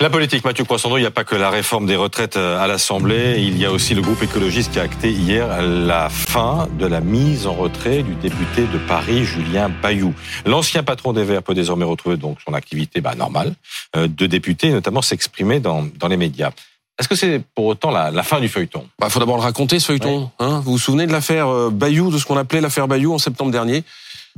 [0.00, 2.68] La politique, Mathieu Croissando, il n'y a pas que la réforme des retraites euh, à
[2.68, 6.86] l'Assemblée, il y a aussi le groupe écologiste qui a acté hier la fin de
[6.86, 10.14] la mise en retrait du député de Paris, Julien Bayou.
[10.46, 13.54] L'ancien patron des Verts peut désormais retrouver donc son activité bah, normale
[13.96, 16.52] euh, de député, notamment s'exprimer dans, dans les médias.
[17.00, 18.82] Est-ce que c'est pour autant la, la, fin du feuilleton?
[18.84, 20.30] Il bah, faut d'abord le raconter, ce feuilleton.
[20.38, 20.60] Hein?
[20.64, 23.50] Vous vous souvenez de l'affaire euh, Bayou, de ce qu'on appelait l'affaire Bayou en septembre
[23.50, 23.82] dernier?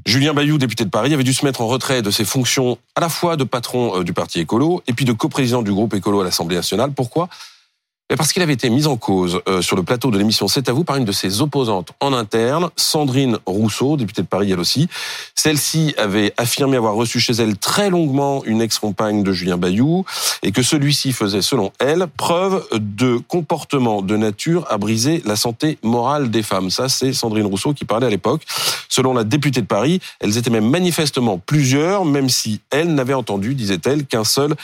[0.06, 3.00] Julien Bayou, député de Paris, avait dû se mettre en retrait de ses fonctions à
[3.00, 6.20] la fois de patron euh, du parti écolo et puis de coprésident du groupe écolo
[6.20, 6.92] à l'Assemblée nationale.
[6.92, 7.28] Pourquoi?
[8.16, 10.72] Parce qu'il avait été mis en cause euh, sur le plateau de l'émission C'est à
[10.72, 14.88] vous par une de ses opposantes en interne, Sandrine Rousseau, députée de Paris elle aussi.
[15.34, 20.04] Celle-ci avait affirmé avoir reçu chez elle très longuement une ex-compagne de Julien Bayou
[20.42, 25.78] et que celui-ci faisait, selon elle, preuve de comportement de nature à briser la santé
[25.82, 26.70] morale des femmes.
[26.70, 28.42] Ça, c'est Sandrine Rousseau qui parlait à l'époque.
[28.88, 33.54] Selon la députée de Paris, elles étaient même manifestement plusieurs, même si elle n'avait entendu,
[33.54, 34.54] disait-elle, qu'un seul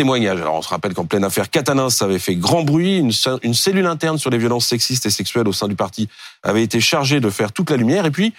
[0.00, 2.98] Alors on se rappelle qu'en pleine affaire Catalin, ça avait fait grand bruit.
[2.98, 3.10] Une,
[3.42, 6.08] une, cellule interne sur les violences sexistes et sexuelles au sein du parti
[6.44, 8.06] avait été chargée de faire toute la lumière.
[8.06, 8.32] Et puis,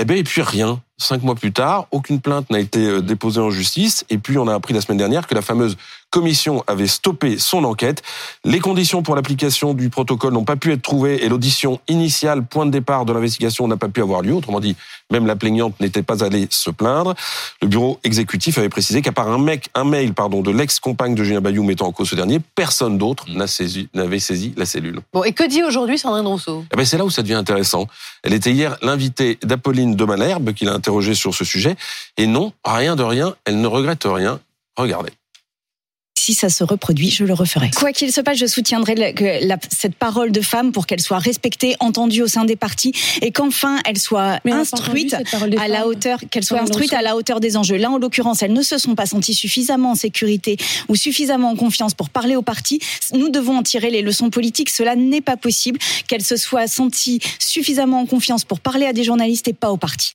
[0.00, 0.82] eh ben, et puis rien.
[0.96, 4.04] Cinq mois plus tard, aucune plainte n'a été euh, déposée en justice.
[4.10, 5.76] Et puis, on a appris la semaine dernière que la fameuse
[6.10, 8.00] commission avait stoppé son enquête.
[8.44, 12.66] Les conditions pour l'application du protocole n'ont pas pu être trouvées et l'audition initiale, point
[12.66, 14.32] de départ de l'investigation, n'a pas pu avoir lieu.
[14.32, 14.76] Autrement dit,
[15.10, 17.16] même la plaignante n'était pas allée se plaindre.
[17.60, 21.24] Le bureau exécutif avait précisé qu'à part un mec, un mail, pardon, de l'ex-compagne de
[21.24, 25.00] Julien Bayou mettant en cause ce dernier, personne d'autre n'avait saisi, la cellule.
[25.12, 26.64] Bon, et que dit aujourd'hui Sandrine Rousseau?
[26.72, 27.88] Eh ben, C'est là où ça devient intéressant.
[28.22, 31.76] Elle était hier l'invitée d'Apolline de Malherbe, qui l'a interrogée sur ce sujet.
[32.18, 34.38] Et non, rien de rien, elle ne regrette rien.
[34.76, 35.12] Regardez
[36.24, 37.70] si ça se reproduit, je le referai.
[37.76, 39.14] Quoi qu'il se passe, je soutiendrai
[39.70, 43.78] cette parole de femme pour qu'elle soit respectée, entendue au sein des partis et qu'enfin
[43.84, 45.14] elle soit instruite
[45.58, 47.76] à la hauteur, qu'elle soit instruite à la hauteur des enjeux.
[47.76, 50.56] Là, en l'occurrence, elles ne se sont pas senties suffisamment en sécurité
[50.88, 52.80] ou suffisamment en confiance pour parler aux partis.
[53.12, 54.70] Nous devons en tirer les leçons politiques.
[54.70, 59.04] Cela n'est pas possible qu'elles se soient senties suffisamment en confiance pour parler à des
[59.04, 60.14] journalistes et pas aux partis.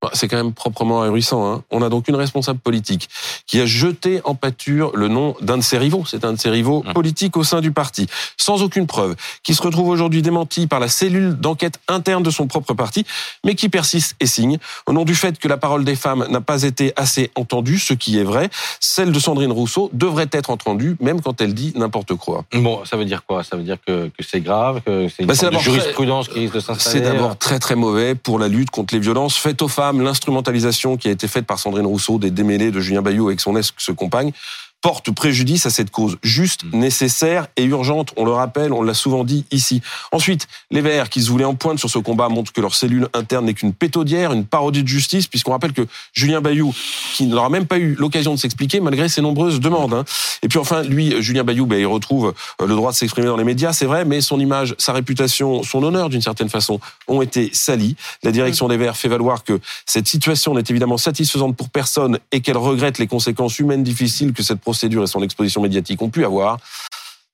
[0.00, 1.52] Bah, c'est quand même proprement ahurissant.
[1.52, 1.64] Hein.
[1.70, 3.08] On a donc une responsable politique
[3.46, 6.04] qui a jeté en pâture le nom d'un de ses rivaux.
[6.06, 6.92] C'est un de ses rivaux mmh.
[6.92, 10.86] politiques au sein du parti, sans aucune preuve, qui se retrouve aujourd'hui démenti par la
[10.86, 13.04] cellule d'enquête interne de son propre parti,
[13.44, 16.40] mais qui persiste et signe au nom du fait que la parole des femmes n'a
[16.40, 18.50] pas été assez entendue, ce qui est vrai.
[18.78, 22.44] Celle de Sandrine Rousseau devrait être entendue, même quand elle dit n'importe quoi.
[22.52, 23.42] Bon, ça veut dire quoi?
[23.42, 26.60] Ça veut dire que, que c'est grave, que c'est une bah, jurisprudence qui risque de
[26.60, 26.98] s'installer?
[26.98, 30.96] C'est d'abord très très mauvais pour la lutte contre les violences faites aux femmes l'instrumentalisation
[30.96, 34.32] qui a été faite par Sandrine Rousseau des démêlés de Julien Bayou avec son ex-compagne
[34.80, 36.78] porte préjudice à cette cause juste, mm.
[36.78, 38.12] nécessaire et urgente.
[38.16, 39.82] On le rappelle, on l'a souvent dit ici.
[40.12, 43.08] Ensuite, les Verts qui se voulaient en pointe sur ce combat montrent que leur cellule
[43.14, 46.74] interne n'est qu'une pétodière, une parodie de justice, puisqu'on rappelle que Julien Bayou,
[47.14, 49.94] qui n'aura même pas eu l'occasion de s'expliquer malgré ses nombreuses demandes.
[49.94, 50.04] Hein.
[50.42, 53.36] Et puis enfin, lui, Julien Bayou, ben, il retrouve euh, le droit de s'exprimer dans
[53.36, 57.22] les médias, c'est vrai, mais son image, sa réputation, son honneur d'une certaine façon ont
[57.22, 57.96] été salis.
[58.22, 58.70] La direction mm.
[58.70, 62.98] des Verts fait valoir que cette situation n'est évidemment satisfaisante pour personne et qu'elle regrette
[62.98, 64.60] les conséquences humaines difficiles que cette
[65.02, 66.58] et son exposition médiatique ont pu avoir,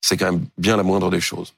[0.00, 1.54] c'est quand même bien la moindre des choses.